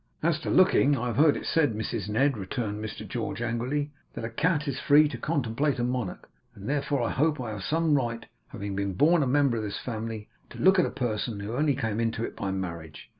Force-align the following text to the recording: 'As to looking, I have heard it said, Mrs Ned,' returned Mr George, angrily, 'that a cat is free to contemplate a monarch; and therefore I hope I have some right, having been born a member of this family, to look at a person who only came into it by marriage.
'As 0.23 0.39
to 0.39 0.49
looking, 0.49 0.97
I 0.97 1.05
have 1.05 1.17
heard 1.17 1.37
it 1.37 1.45
said, 1.45 1.75
Mrs 1.75 2.09
Ned,' 2.09 2.35
returned 2.35 2.83
Mr 2.83 3.07
George, 3.07 3.39
angrily, 3.39 3.91
'that 4.15 4.25
a 4.25 4.31
cat 4.31 4.67
is 4.67 4.79
free 4.79 5.07
to 5.07 5.15
contemplate 5.19 5.77
a 5.77 5.83
monarch; 5.83 6.27
and 6.55 6.67
therefore 6.67 7.03
I 7.03 7.11
hope 7.11 7.39
I 7.39 7.51
have 7.51 7.61
some 7.61 7.93
right, 7.93 8.25
having 8.47 8.75
been 8.75 8.93
born 8.93 9.21
a 9.21 9.27
member 9.27 9.57
of 9.57 9.63
this 9.63 9.77
family, 9.77 10.27
to 10.49 10.57
look 10.59 10.79
at 10.79 10.87
a 10.87 10.89
person 10.89 11.39
who 11.39 11.53
only 11.55 11.75
came 11.75 11.99
into 11.99 12.23
it 12.23 12.35
by 12.35 12.49
marriage. 12.49 13.09